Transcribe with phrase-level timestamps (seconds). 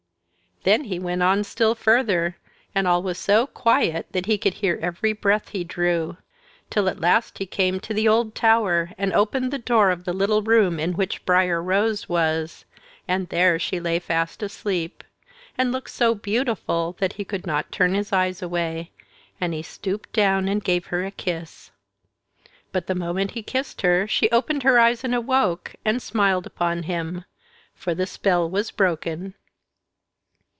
[0.63, 2.37] Then he went on still further,
[2.75, 6.17] and all was so quiet that he could hear every breath he drew;
[6.69, 10.13] till at last he came to the old tower and opened the door of the
[10.13, 12.63] little room in which Briar Rose was,
[13.07, 15.03] and there she lay fast asleep,
[15.57, 18.91] and looked so beautiful that he could not turn his eyes away,
[19.41, 21.71] and he stooped down and gave her a kiss.
[22.71, 26.83] But the moment he kissed her she opened her eyes and awoke, and smiled upon
[26.83, 27.25] him.
[27.73, 29.33] For the spell was broken.